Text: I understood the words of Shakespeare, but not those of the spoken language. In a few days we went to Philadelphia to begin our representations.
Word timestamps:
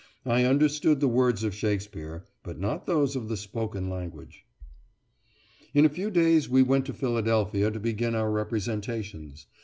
I 0.25 0.45
understood 0.45 0.99
the 0.99 1.07
words 1.07 1.43
of 1.43 1.53
Shakespeare, 1.53 2.25
but 2.41 2.59
not 2.59 2.87
those 2.87 3.15
of 3.15 3.27
the 3.29 3.37
spoken 3.37 3.87
language. 3.87 4.47
In 5.75 5.85
a 5.85 5.89
few 5.89 6.09
days 6.09 6.49
we 6.49 6.63
went 6.63 6.87
to 6.87 6.93
Philadelphia 6.93 7.69
to 7.69 7.79
begin 7.79 8.15
our 8.15 8.31
representations. 8.31 9.45